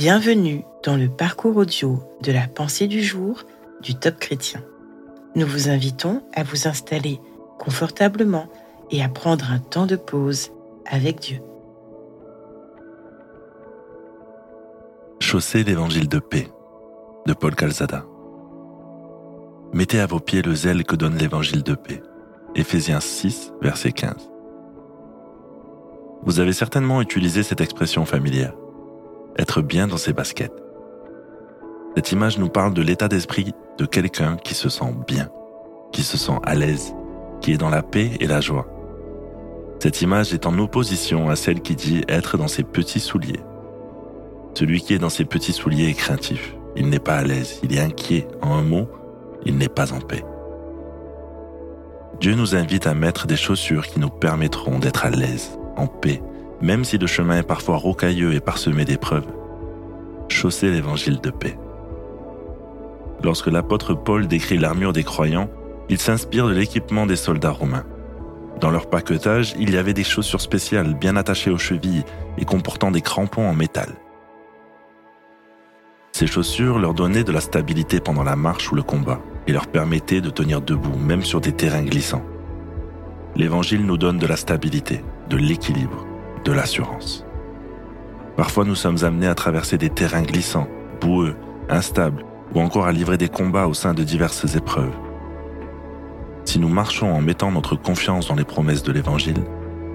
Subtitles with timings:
[0.00, 3.42] Bienvenue dans le parcours audio de la pensée du jour
[3.82, 4.62] du Top Chrétien.
[5.36, 7.20] Nous vous invitons à vous installer
[7.58, 8.48] confortablement
[8.90, 10.52] et à prendre un temps de pause
[10.86, 11.40] avec Dieu.
[15.20, 16.48] Chaussez l'évangile de paix
[17.26, 18.06] de Paul Calzada.
[19.74, 22.02] Mettez à vos pieds le zèle que donne l'évangile de paix.
[22.54, 24.30] Éphésiens 6, verset 15.
[26.22, 28.54] Vous avez certainement utilisé cette expression familière
[29.40, 30.52] être bien dans ses baskets.
[31.96, 35.28] Cette image nous parle de l'état d'esprit de quelqu'un qui se sent bien,
[35.92, 36.94] qui se sent à l'aise,
[37.40, 38.66] qui est dans la paix et la joie.
[39.82, 43.40] Cette image est en opposition à celle qui dit être dans ses petits souliers.
[44.54, 47.74] Celui qui est dans ses petits souliers est craintif, il n'est pas à l'aise, il
[47.74, 48.88] est inquiet, en un mot,
[49.46, 50.24] il n'est pas en paix.
[52.20, 56.20] Dieu nous invite à mettre des chaussures qui nous permettront d'être à l'aise, en paix,
[56.60, 59.26] même si le chemin est parfois rocailleux et parsemé d'épreuves.
[60.28, 61.58] Chaussez l'évangile de paix.
[63.22, 65.50] Lorsque l'apôtre Paul décrit l'armure des croyants,
[65.88, 67.84] il s'inspire de l'équipement des soldats romains.
[68.60, 72.04] Dans leur paquetage, il y avait des chaussures spéciales bien attachées aux chevilles
[72.38, 73.88] et comportant des crampons en métal.
[76.12, 79.66] Ces chaussures leur donnaient de la stabilité pendant la marche ou le combat et leur
[79.66, 82.24] permettaient de tenir debout même sur des terrains glissants.
[83.36, 86.04] L'Évangile nous donne de la stabilité, de l'équilibre,
[86.44, 87.24] de l'assurance.
[88.36, 90.68] Parfois nous sommes amenés à traverser des terrains glissants,
[91.00, 91.36] boueux,
[91.68, 92.24] instables,
[92.54, 94.96] ou encore à livrer des combats au sein de diverses épreuves.
[96.44, 99.44] Si nous marchons en mettant notre confiance dans les promesses de l'Évangile,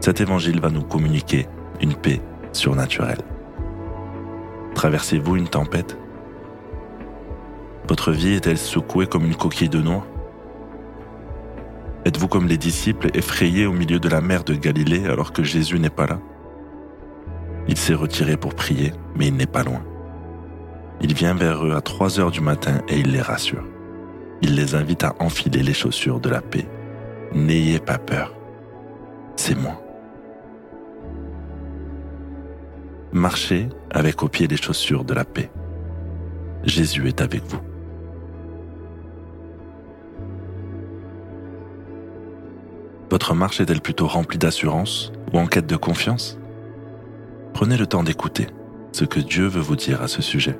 [0.00, 1.48] cet Évangile va nous communiquer
[1.80, 2.20] une paix
[2.52, 3.22] surnaturelle.
[4.74, 5.96] Traversez-vous une tempête?
[7.88, 10.06] Votre vie est-elle secouée comme une coquille de noix?
[12.06, 15.80] Êtes-vous comme les disciples effrayés au milieu de la mer de Galilée alors que Jésus
[15.80, 16.20] n'est pas là?
[17.66, 19.82] Il s'est retiré pour prier, mais il n'est pas loin.
[21.00, 23.64] Il vient vers eux à 3 heures du matin et il les rassure.
[24.40, 26.68] Il les invite à enfiler les chaussures de la paix.
[27.32, 28.32] N'ayez pas peur.
[29.34, 29.82] C'est moi.
[33.10, 35.50] Marchez avec au pied les chaussures de la paix.
[36.62, 37.60] Jésus est avec vous.
[43.16, 46.38] Votre marche est-elle plutôt remplie d'assurance ou en quête de confiance?
[47.54, 48.46] Prenez le temps d'écouter
[48.92, 50.58] ce que Dieu veut vous dire à ce sujet.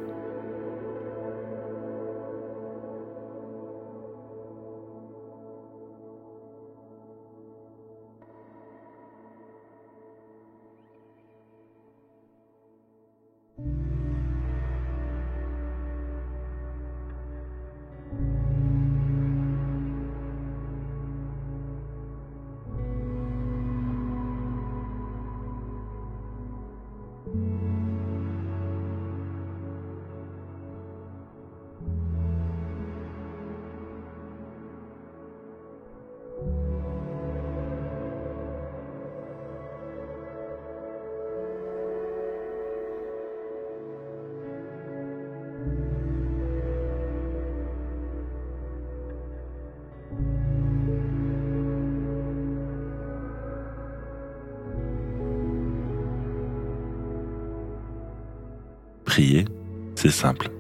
[59.17, 59.47] Prier,
[59.95, 60.51] c'est simple.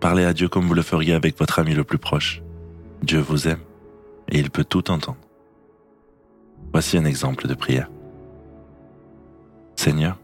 [0.00, 2.42] Parlez à Dieu comme vous le feriez avec votre ami le plus proche.
[3.02, 3.62] Dieu vous aime
[4.28, 5.16] et il peut tout entendre.
[6.74, 7.88] Voici un exemple de prière.
[9.76, 10.18] Seigneur,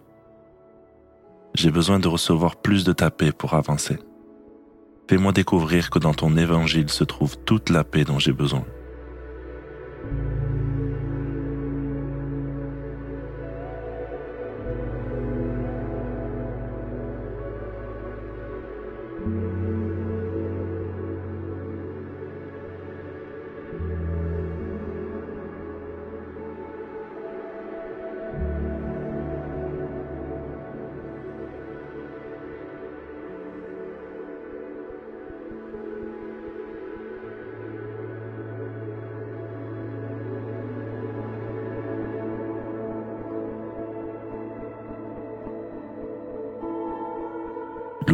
[1.54, 3.98] j'ai besoin de recevoir plus de ta paix pour avancer.
[5.08, 8.66] Fais-moi découvrir que dans ton évangile se trouve toute la paix dont j'ai besoin.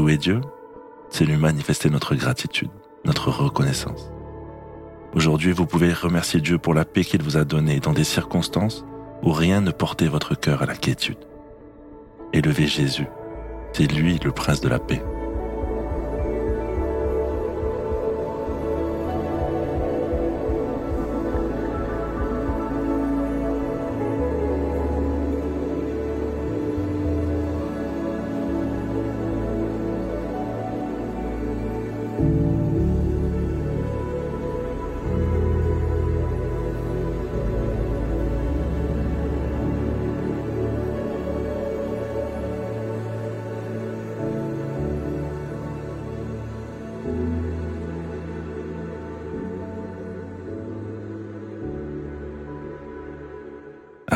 [0.05, 0.43] Louer Dieu,
[1.09, 2.69] c'est lui manifester notre gratitude,
[3.07, 4.13] notre reconnaissance.
[5.15, 8.85] Aujourd'hui, vous pouvez remercier Dieu pour la paix qu'il vous a donnée dans des circonstances
[9.23, 11.17] où rien ne portait votre cœur à la quiétude.
[12.35, 13.07] Élevez Jésus,
[13.73, 15.03] c'est lui le prince de la paix.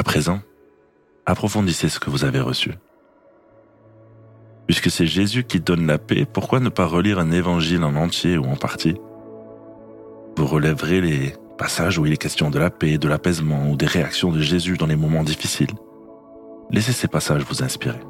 [0.08, 0.40] Présent,
[1.26, 2.72] approfondissez ce que vous avez reçu.
[4.66, 8.38] Puisque c'est Jésus qui donne la paix, pourquoi ne pas relire un évangile en entier
[8.38, 8.96] ou en partie?
[10.34, 13.84] Vous relèverez les passages où il est question de la paix, de l'apaisement ou des
[13.84, 15.74] réactions de Jésus dans les moments difficiles.
[16.70, 18.00] Laissez ces passages vous inspirer.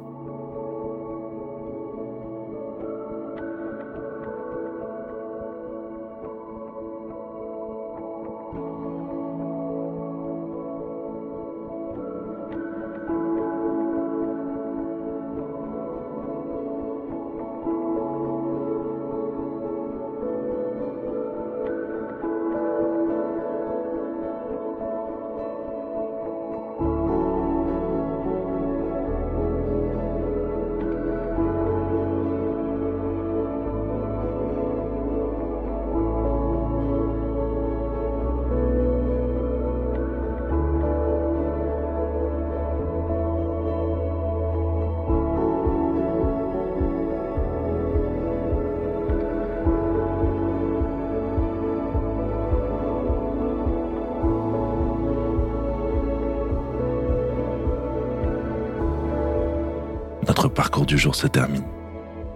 [60.39, 61.65] Notre parcours du jour se termine.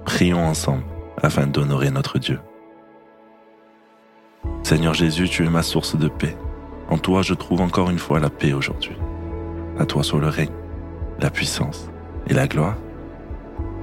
[0.03, 0.83] Prions ensemble
[1.21, 2.38] afin d'honorer notre Dieu.
[4.61, 6.35] Seigneur Jésus, tu es ma source de paix.
[6.89, 8.97] En toi, je trouve encore une fois la paix aujourd'hui.
[9.79, 10.51] À toi soit le règne,
[11.21, 11.89] la puissance
[12.27, 12.75] et la gloire.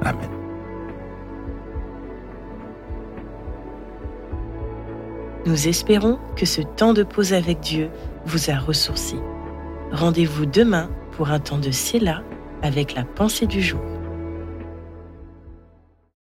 [0.02, 0.28] Amen.
[5.46, 7.88] Nous espérons que ce temps de pause avec Dieu
[8.26, 9.17] vous a ressourci.
[9.93, 12.22] Rendez-vous demain pour un temps de Séla
[12.61, 13.81] avec la pensée du jour.